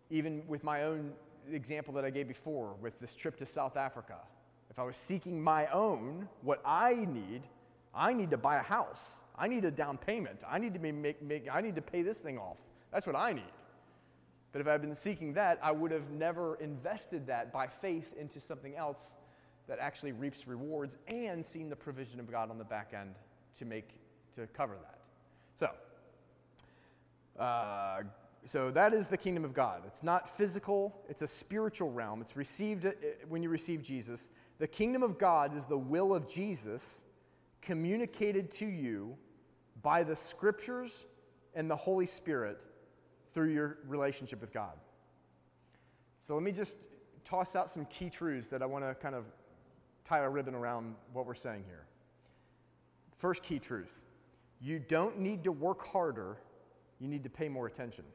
[0.10, 1.14] even with my own
[1.52, 4.18] example that I gave before with this trip to South Africa.
[4.70, 7.44] If I was seeking my own, what I need,
[7.94, 9.22] I need to buy a house.
[9.38, 10.40] I need a down payment.
[10.48, 12.58] I need to make, make I need to pay this thing off.
[12.92, 13.44] That's what I need.
[14.52, 18.40] But if I'd been seeking that, I would have never invested that by faith into
[18.40, 19.16] something else
[19.68, 23.16] that actually reaps rewards and seen the provision of God on the back end
[23.60, 23.90] to make
[24.36, 25.00] to cover that.
[25.56, 25.70] So,
[27.42, 28.04] uh,
[28.46, 29.82] so that is the kingdom of God.
[29.86, 32.22] It's not physical; it's a spiritual realm.
[32.22, 32.92] It's received uh,
[33.28, 34.30] when you receive Jesus.
[34.60, 37.04] The kingdom of God is the will of Jesus
[37.62, 39.18] communicated to you
[39.82, 41.06] by the scriptures
[41.54, 42.60] and the Holy Spirit
[43.38, 44.74] through your relationship with God.
[46.22, 46.76] So let me just
[47.24, 49.26] toss out some key truths that I want to kind of
[50.06, 51.86] tie a ribbon around what we're saying here.
[53.20, 53.96] First key truth
[54.60, 56.38] you don't need to work harder,
[57.00, 58.06] you need to pay more attention.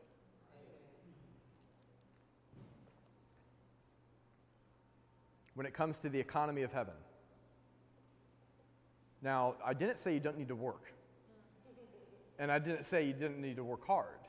[5.54, 6.94] when it comes to the economy of heaven.
[9.20, 10.92] Now, I didn't say you don't need to work.
[12.40, 14.21] And I didn't say you didn't need to work hard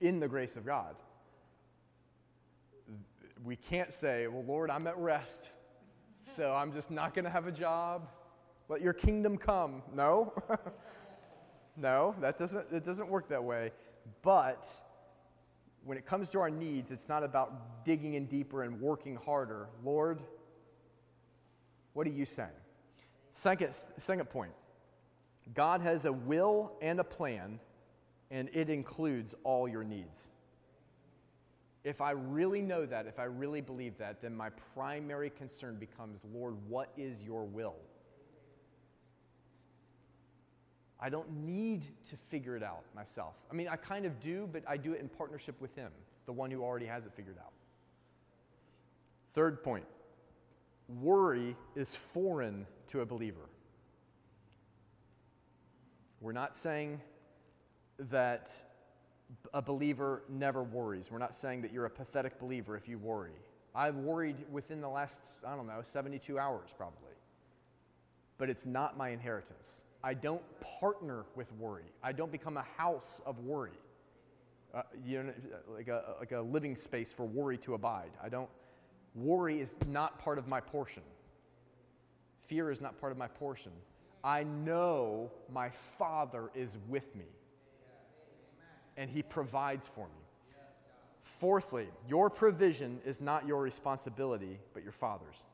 [0.00, 0.96] in the grace of God.
[3.44, 5.48] We can't say, well, Lord, I'm at rest,
[6.36, 8.08] so I'm just not going to have a job.
[8.68, 9.82] Let your kingdom come.
[9.94, 10.32] No.
[11.76, 13.72] no, that doesn't, it doesn't work that way.
[14.22, 14.66] But
[15.84, 19.68] when it comes to our needs, it's not about digging in deeper and working harder.
[19.84, 20.20] Lord,
[21.94, 22.50] What are you saying?
[23.32, 24.52] Second, second point
[25.54, 27.60] God has a will and a plan,
[28.30, 30.28] and it includes all your needs.
[31.84, 36.20] If I really know that, if I really believe that, then my primary concern becomes
[36.34, 37.76] Lord, what is your will?
[41.00, 43.34] I don't need to figure it out myself.
[43.50, 45.92] I mean, I kind of do, but I do it in partnership with Him,
[46.26, 47.52] the one who already has it figured out.
[49.32, 49.84] Third point
[51.00, 53.48] worry is foreign to a believer.
[56.20, 57.00] We're not saying
[58.10, 58.50] that
[59.52, 61.10] a believer never worries.
[61.10, 63.32] We're not saying that you're a pathetic believer if you worry.
[63.74, 67.12] I've worried within the last, I don't know, 72 hours probably.
[68.38, 69.82] But it's not my inheritance.
[70.02, 70.42] I don't
[70.80, 71.84] partner with worry.
[72.02, 73.72] I don't become a house of worry.
[74.72, 75.32] Uh, you know,
[75.74, 78.10] like a, like a living space for worry to abide.
[78.22, 78.48] I don't,
[79.14, 81.02] worry is not part of my portion.
[82.42, 83.72] Fear is not part of my portion.
[84.24, 87.24] I know my Father is with me
[88.98, 90.20] and He provides for me.
[91.22, 95.44] Fourthly, your provision is not your responsibility, but your Father's.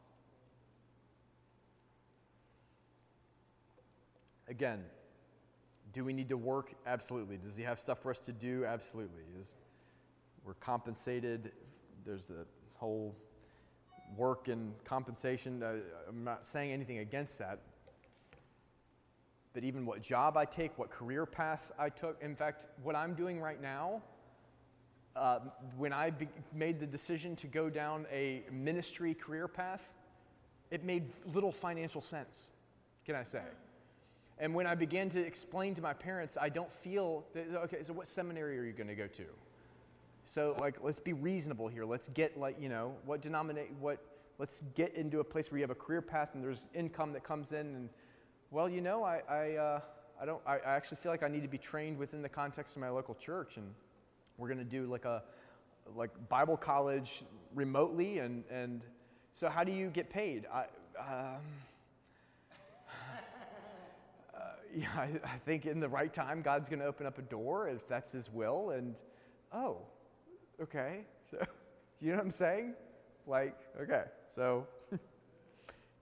[4.48, 4.82] Again,
[5.92, 6.72] do we need to work?
[6.86, 7.36] Absolutely.
[7.36, 8.64] Does He have stuff for us to do?
[8.64, 9.22] Absolutely.
[9.38, 9.56] Is
[10.44, 11.52] we're compensated?
[12.04, 12.44] There's a
[12.78, 13.14] whole
[14.16, 15.62] work and compensation.
[15.62, 15.76] Uh,
[16.08, 17.58] I'm not saying anything against that
[19.54, 23.14] that even what job I take, what career path I took, in fact, what I'm
[23.14, 24.02] doing right now,
[25.16, 25.38] uh,
[25.78, 29.82] when I be- made the decision to go down a ministry career path,
[30.70, 32.50] it made little financial sense,
[33.06, 33.42] can I say?
[34.38, 37.92] And when I began to explain to my parents, I don't feel that, okay, so
[37.92, 39.24] what seminary are you going to go to?
[40.26, 41.84] So, like, let's be reasonable here.
[41.84, 43.98] Let's get, like, you know, what denominate, what,
[44.38, 47.22] let's get into a place where you have a career path and there's income that
[47.22, 47.88] comes in and
[48.54, 49.80] well, you know, I, I, uh,
[50.22, 52.76] I, don't, I, I actually feel like I need to be trained within the context
[52.76, 53.66] of my local church, and
[54.38, 55.24] we're going to do like a
[55.96, 58.82] like Bible college remotely, and, and
[59.34, 60.46] so how do you get paid?
[60.54, 60.66] I,
[61.00, 61.40] um,
[64.36, 64.38] uh,
[64.72, 67.68] yeah, I, I, think in the right time, God's going to open up a door
[67.68, 68.70] if that's His will.
[68.70, 68.94] And
[69.52, 69.78] oh,
[70.62, 71.06] okay.
[71.30, 71.38] So,
[72.00, 72.74] you know what I'm saying?
[73.26, 74.04] Like, okay.
[74.34, 75.00] So, it,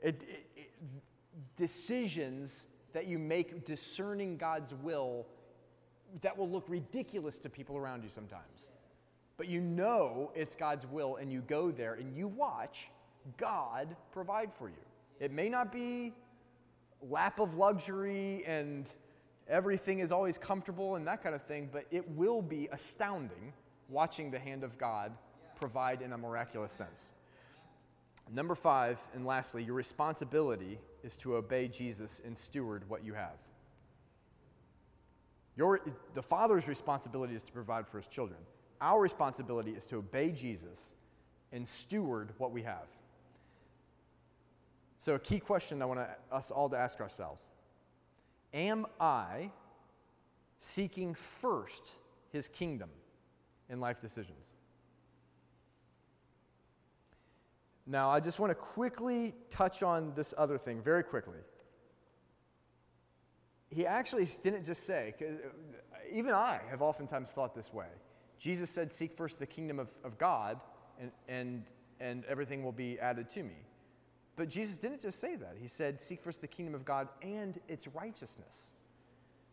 [0.00, 0.70] it, it
[1.56, 5.26] decisions that you make discerning God's will
[6.20, 8.70] that will look ridiculous to people around you sometimes.
[9.36, 12.88] But you know it's God's will, and you go there and you watch
[13.38, 14.74] God provide for you.
[15.20, 16.12] It may not be
[17.08, 18.86] lap of luxury and
[19.48, 23.52] everything is always comfortable and that kind of thing, but it will be astounding
[23.88, 25.12] watching the hand of God
[25.60, 27.12] provide in a miraculous sense.
[28.32, 33.36] Number five, and lastly, your responsibility is to obey Jesus and steward what you have.
[35.56, 35.80] Your,
[36.14, 38.40] the father's responsibility is to provide for his children.
[38.80, 40.94] Our responsibility is to obey Jesus
[41.52, 42.86] and steward what we have.
[44.98, 47.48] So, a key question I want us all to ask ourselves
[48.54, 49.50] Am I
[50.58, 51.96] seeking first
[52.32, 52.88] his kingdom
[53.68, 54.52] in life decisions?
[57.86, 61.38] Now, I just want to quickly touch on this other thing very quickly.
[63.70, 65.24] He actually didn't just say, uh,
[66.12, 67.86] even I have oftentimes thought this way.
[68.38, 70.60] Jesus said, Seek first the kingdom of, of God,
[71.00, 71.64] and, and,
[72.00, 73.56] and everything will be added to me.
[74.36, 75.56] But Jesus didn't just say that.
[75.60, 78.72] He said, Seek first the kingdom of God and its righteousness.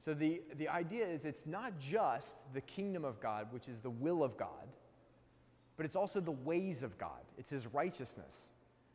[0.04, 3.90] So the, the idea is it's not just the kingdom of God, which is the
[3.90, 4.68] will of God,
[5.80, 8.50] but it's also the ways of God, it's His righteousness.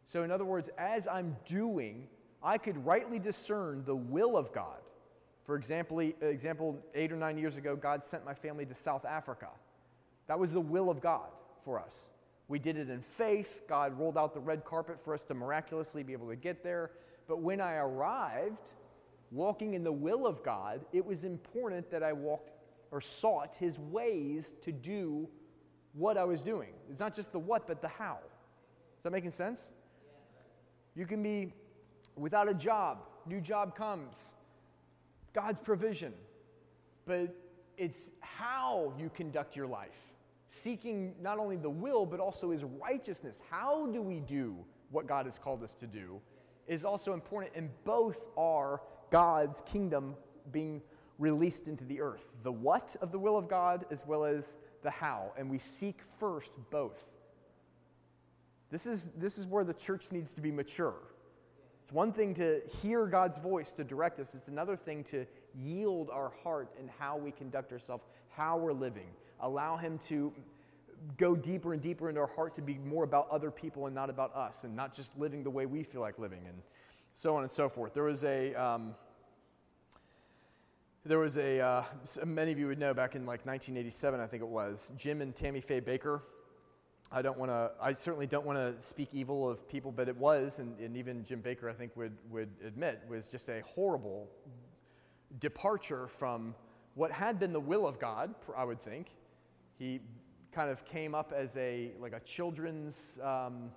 [0.04, 2.08] So, in other words, as I'm doing,
[2.42, 4.82] I could rightly discern the will of God.
[5.46, 9.48] For example, example, eight or nine years ago, God sent my family to South Africa.
[10.26, 11.30] That was the will of God
[11.64, 12.10] for us.
[12.48, 13.62] We did it in faith.
[13.66, 16.90] God rolled out the red carpet for us to miraculously be able to get there.
[17.26, 18.68] But when I arrived,
[19.30, 22.50] walking in the will of God, it was important that I walked
[22.90, 25.30] or sought His ways to do
[25.94, 26.70] what I was doing.
[26.90, 28.18] It's not just the what, but the how.
[28.98, 29.72] Is that making sense?
[30.94, 31.52] You can be
[32.16, 34.16] without a job, new job comes,
[35.32, 36.12] God's provision.
[37.06, 37.34] But
[37.76, 40.14] it's how you conduct your life,
[40.48, 43.40] seeking not only the will, but also his righteousness.
[43.50, 44.56] How do we do
[44.90, 46.20] what God has called us to do
[46.66, 48.80] is also important, and both are
[49.10, 50.14] God's kingdom
[50.50, 50.80] being
[51.18, 52.30] released into the earth.
[52.42, 56.00] The what of the will of God, as well as the how, and we seek
[56.20, 57.04] first both.
[58.70, 60.94] This is, this is where the church needs to be mature.
[61.82, 66.10] It's one thing to hear God's voice to direct us, it's another thing to yield
[66.10, 69.08] our heart in how we conduct ourselves, how we're living.
[69.40, 70.32] Allow Him to
[71.18, 74.08] go deeper and deeper into our heart to be more about other people and not
[74.08, 76.62] about us, and not just living the way we feel like living, and
[77.14, 77.94] so on and so forth.
[77.94, 78.54] There was a.
[78.54, 78.94] Um,
[81.06, 81.84] there was a, uh,
[82.24, 85.36] many of you would know back in like 1987, I think it was, Jim and
[85.36, 86.22] Tammy Faye Bakker.
[87.12, 90.16] I don't want to, I certainly don't want to speak evil of people, but it
[90.16, 94.30] was, and, and even Jim Bakker, I think, would, would admit, was just a horrible
[95.40, 96.54] departure from
[96.94, 99.08] what had been the will of God, I would think.
[99.78, 100.00] He
[100.52, 103.70] kind of came up as a, like a children's, um,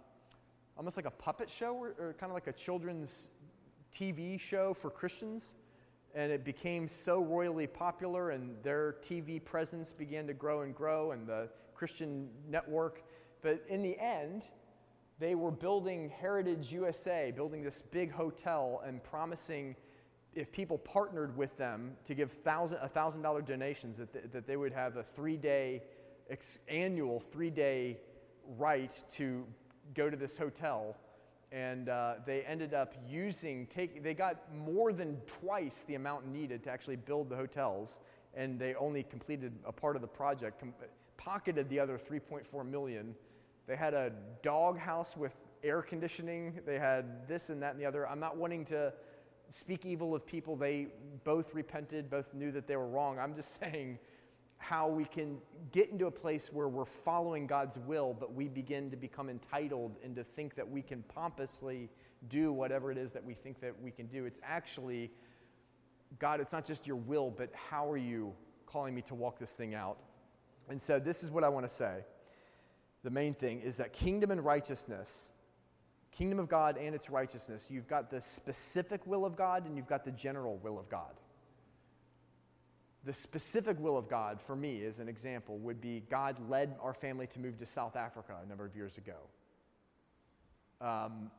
[0.77, 3.31] almost like a puppet show, or, or kind of like a children's
[3.93, 5.53] TV show for Christians.
[6.15, 11.11] And it became so royally popular, and their TV presence began to grow and grow,
[11.11, 13.03] and the Christian network
[13.41, 14.43] but in the end,
[15.19, 19.75] they were building Heritage USA, building this big hotel and promising
[20.35, 24.73] if people partnered with them to give thousand, $1,000 donations, that, they, that they would
[24.73, 25.81] have a three day,
[26.29, 27.97] ex- annual three day
[28.57, 29.45] right to
[29.95, 30.95] go to this hotel.
[31.51, 36.63] And uh, they ended up using, take, they got more than twice the amount needed
[36.65, 37.99] to actually build the hotels.
[38.35, 40.73] And they only completed a part of the project, com-
[41.17, 43.15] pocketed the other 3.4 million
[43.67, 46.59] they had a dog house with air conditioning.
[46.65, 48.07] They had this and that and the other.
[48.07, 48.93] I'm not wanting to
[49.51, 50.55] speak evil of people.
[50.55, 50.87] They
[51.25, 53.19] both repented, both knew that they were wrong.
[53.19, 53.99] I'm just saying
[54.57, 55.37] how we can
[55.71, 59.95] get into a place where we're following God's will, but we begin to become entitled
[60.03, 61.89] and to think that we can pompously
[62.29, 64.25] do whatever it is that we think that we can do.
[64.25, 65.11] It's actually,
[66.19, 68.33] God, it's not just your will, but how are you
[68.65, 69.97] calling me to walk this thing out?
[70.69, 72.03] And so this is what I want to say
[73.03, 75.29] the main thing is that kingdom and righteousness,
[76.11, 79.87] kingdom of God and its righteousness, you've got the specific will of God and you've
[79.87, 81.13] got the general will of God.
[83.07, 86.93] The specific will of God, for me, as an example, would be God led our
[86.93, 89.15] family to move to South Africa a number of years ago.
[90.81, 91.31] Um,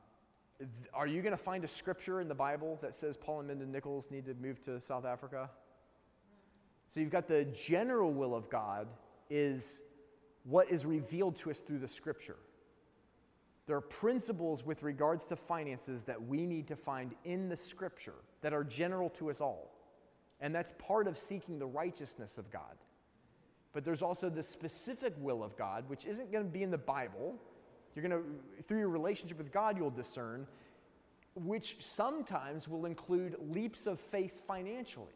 [0.59, 3.49] th- are you going to find a scripture in the Bible that says Paul and
[3.49, 5.51] Minda Nichols need to move to South Africa?
[6.87, 8.89] So you've got the general will of God
[9.29, 9.83] is
[10.45, 12.37] what is revealed to us through the scripture.
[13.67, 18.15] There are principles with regards to finances that we need to find in the scripture
[18.41, 19.78] that are general to us all.
[20.41, 22.77] And that's part of seeking the righteousness of God.
[23.73, 26.79] But there's also the specific will of God, which isn't going to be in the
[26.79, 27.37] Bible.
[27.95, 30.47] You're going to, through your relationship with God, you'll discern,
[31.35, 35.07] which sometimes will include leaps of faith financially.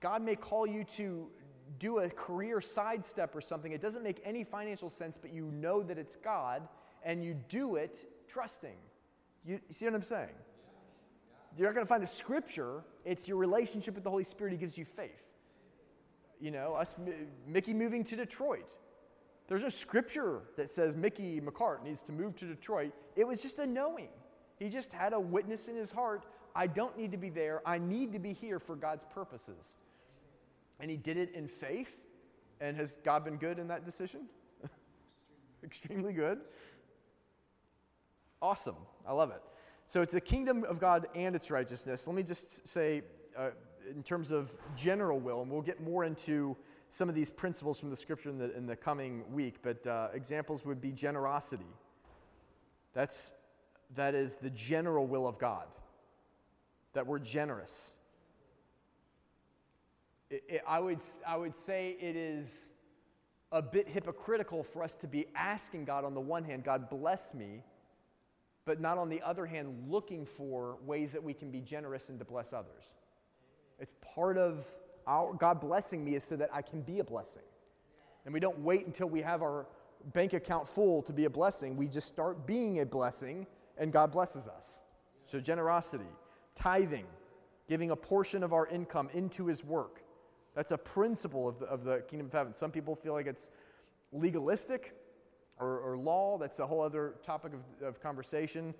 [0.00, 1.28] God may call you to
[1.78, 3.72] do a career sidestep or something.
[3.72, 6.62] It doesn't make any financial sense, but you know that it's God
[7.04, 8.76] and you do it trusting.
[9.44, 10.28] You, you see what I'm saying?
[11.56, 14.58] You're not going to find a scripture, it's your relationship with the Holy Spirit He
[14.58, 15.22] gives you faith.
[16.40, 16.94] You know, us,
[17.46, 18.74] Mickey moving to Detroit.
[19.46, 22.92] There's no scripture that says Mickey McCart needs to move to Detroit.
[23.14, 24.08] It was just a knowing.
[24.58, 26.24] He just had a witness in his heart.
[26.54, 27.60] I don't need to be there.
[27.66, 29.76] I need to be here for God's purposes.
[30.80, 31.92] And he did it in faith.
[32.60, 34.26] And has God been good in that decision?
[35.64, 36.40] Extremely good.
[38.40, 38.76] Awesome.
[39.06, 39.42] I love it.
[39.86, 42.06] So it's the kingdom of God and its righteousness.
[42.06, 43.02] Let me just say,
[43.36, 43.50] uh,
[43.90, 46.56] in terms of general will, and we'll get more into
[46.90, 50.08] some of these principles from the scripture in the, in the coming week, but uh,
[50.14, 51.66] examples would be generosity.
[52.94, 53.34] That's,
[53.96, 55.66] that is the general will of God,
[56.92, 57.94] that we're generous
[60.34, 62.68] it, it, I, would, I would say it is
[63.52, 67.34] a bit hypocritical for us to be asking God, on the one hand, God bless
[67.34, 67.62] me,
[68.64, 72.18] but not on the other hand, looking for ways that we can be generous and
[72.18, 72.92] to bless others.
[73.78, 74.66] It's part of
[75.06, 77.42] our God blessing me is so that I can be a blessing.
[78.24, 79.66] And we don't wait until we have our
[80.12, 81.76] bank account full to be a blessing.
[81.76, 83.46] We just start being a blessing,
[83.76, 84.80] and God blesses us.
[85.26, 86.08] So, generosity,
[86.54, 87.06] tithing,
[87.68, 90.02] giving a portion of our income into His work,
[90.54, 92.54] that's a principle of the, of the kingdom of heaven.
[92.54, 93.50] Some people feel like it's
[94.12, 94.94] legalistic
[95.58, 96.38] or, or law.
[96.38, 98.74] That's a whole other topic of, of conversation.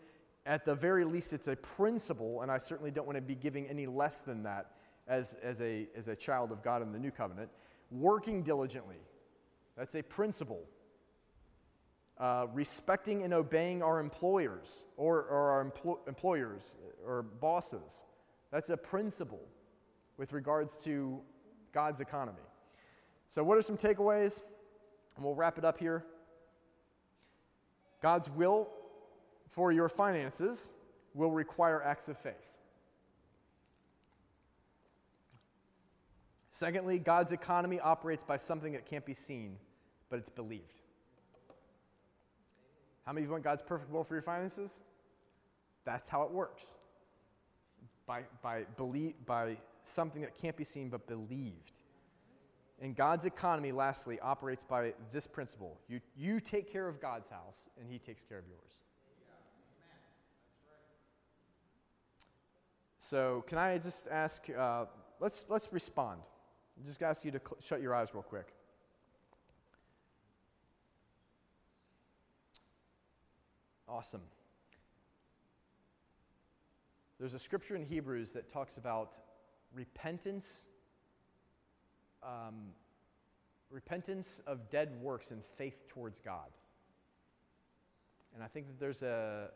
[0.47, 3.67] At the very least, it's a principle, and I certainly don't want to be giving
[3.67, 4.73] any less than that
[5.09, 7.49] as, as, a, as a child of God in the new covenant.
[7.91, 8.99] Working diligently,
[9.77, 10.63] that's a principle.
[12.17, 18.05] Uh, respecting and obeying our employers or, or our empl- employers or bosses,
[18.53, 19.43] that's a principle
[20.17, 21.21] with regards to
[21.73, 22.39] God's economy.
[23.27, 24.43] So, what are some takeaways?
[25.17, 26.05] And we'll wrap it up here.
[28.05, 28.69] God's will
[29.49, 30.73] for your finances
[31.15, 32.35] will require acts of faith.
[36.51, 39.57] Secondly, God's economy operates by something that can't be seen,
[40.11, 40.83] but it's believed.
[43.07, 44.71] How many of you want God's perfect will for your finances?
[45.87, 46.65] That's how it works.
[48.07, 51.73] By, by, believe, by something that can't be seen but believed.
[52.81, 57.69] And God's economy, lastly, operates by this principle you, you take care of God's house,
[57.79, 58.75] and He takes care of yours.
[62.99, 64.87] So, can I just ask, uh,
[65.21, 66.21] let's, let's respond.
[66.83, 68.55] i just ask you to cl- shut your eyes real quick.
[73.87, 74.23] Awesome.
[77.21, 79.13] There's a scripture in Hebrews that talks about
[79.75, 80.65] repentance,
[82.25, 82.73] um,
[83.71, 86.51] repentance of dead works and faith towards God.
[88.35, 89.49] And I think that there's a,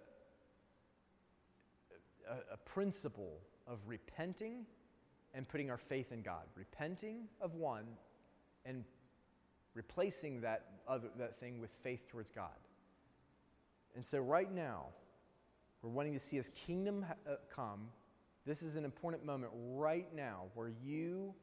[2.28, 4.66] a, a principle of repenting
[5.34, 6.44] and putting our faith in God.
[6.54, 7.84] Repenting of one
[8.64, 8.84] and
[9.74, 12.50] replacing that, other, that thing with faith towards God.
[13.94, 14.86] And so, right now,
[15.82, 17.88] we're wanting to see His kingdom uh, come.
[18.46, 21.34] This is an important moment right now where you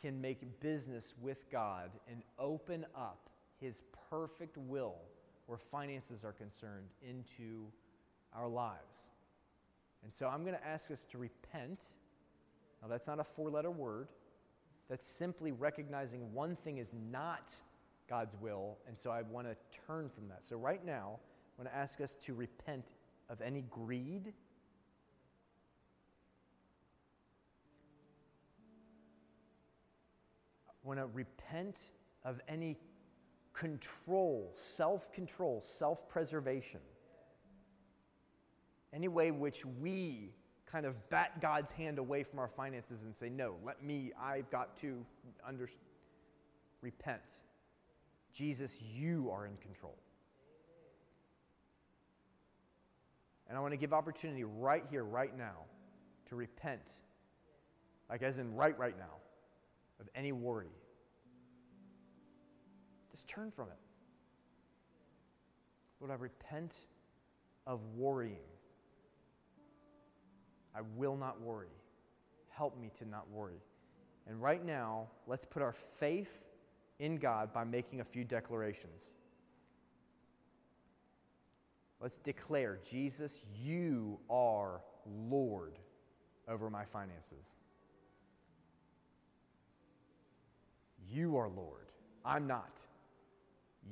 [0.00, 3.28] can make business with God and open up
[3.60, 4.96] His perfect will
[5.46, 7.64] where finances are concerned into
[8.34, 9.08] our lives.
[10.04, 11.80] And so I'm going to ask us to repent.
[12.82, 14.08] Now, that's not a four letter word,
[14.88, 17.52] that's simply recognizing one thing is not
[18.08, 20.44] God's will, and so I want to turn from that.
[20.44, 21.18] So, right now,
[21.58, 22.94] I want to ask us to repent
[23.28, 24.32] of any greed.
[30.88, 31.78] Want to repent
[32.24, 32.78] of any
[33.52, 36.80] control, self control, self preservation.
[38.92, 40.32] Any way which we
[40.64, 44.50] kind of bat God's hand away from our finances and say, No, let me, I've
[44.50, 45.04] got to
[45.46, 45.68] under,
[46.80, 47.20] repent.
[48.32, 49.96] Jesus, you are in control.
[53.46, 55.64] And I want to give opportunity right here, right now,
[56.28, 56.96] to repent,
[58.10, 59.16] like as in right, right now,
[60.00, 60.72] of any worry.
[63.10, 63.78] Just turn from it.
[66.00, 66.74] Lord, I repent
[67.66, 68.36] of worrying.
[70.74, 71.72] I will not worry.
[72.50, 73.60] Help me to not worry.
[74.28, 76.46] And right now, let's put our faith
[76.98, 79.12] in God by making a few declarations.
[82.00, 85.78] Let's declare, Jesus, you are Lord
[86.46, 87.56] over my finances.
[91.10, 91.86] You are Lord.
[92.24, 92.78] I'm not.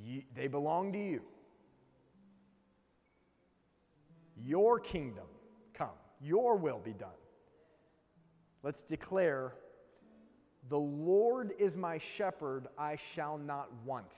[0.02, 1.22] You, they belong to you.
[4.36, 5.24] Your kingdom
[5.72, 5.88] come,
[6.20, 7.08] your will be done.
[8.62, 9.54] Let's declare,
[10.68, 14.12] The Lord is my shepherd, I shall not want.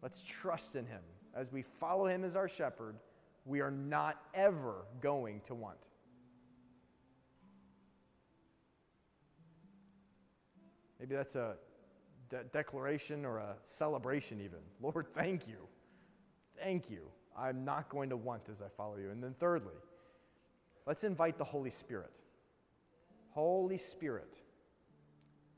[0.00, 1.02] Let's trust in him
[1.34, 2.96] as we follow him as our shepherd,
[3.44, 5.78] we are not ever going to want.
[11.02, 11.56] Maybe that's a
[12.30, 14.60] de- declaration or a celebration, even.
[14.80, 15.66] Lord, thank you.
[16.62, 17.02] Thank you.
[17.36, 19.10] I'm not going to want as I follow you.
[19.10, 19.74] And then, thirdly,
[20.86, 22.12] let's invite the Holy Spirit.
[23.30, 24.38] Holy Spirit,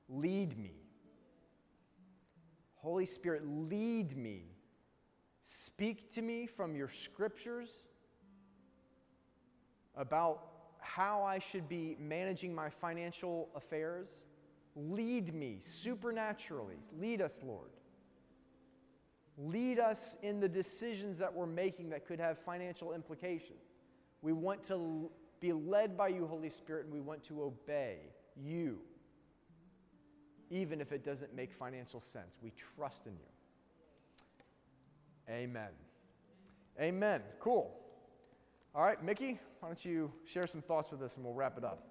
[0.08, 0.72] lead me.
[2.76, 4.54] Holy Spirit, lead me
[5.44, 7.68] Speak to me from your scriptures
[9.96, 10.46] about
[10.80, 14.08] how I should be managing my financial affairs.
[14.76, 16.78] Lead me supernaturally.
[16.98, 17.70] Lead us, Lord.
[19.36, 23.56] Lead us in the decisions that we're making that could have financial implication.
[24.22, 25.10] We want to
[25.40, 27.98] be led by you, Holy Spirit, and we want to obey
[28.36, 28.78] you,
[30.50, 32.38] even if it doesn't make financial sense.
[32.42, 33.18] We trust in you.
[35.28, 35.70] Amen.
[36.80, 37.22] Amen.
[37.40, 37.74] Cool.
[38.74, 41.64] All right, Mickey, why don't you share some thoughts with us and we'll wrap it
[41.64, 41.86] up.